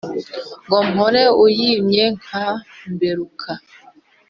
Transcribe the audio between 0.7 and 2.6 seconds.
mpore uyimye nka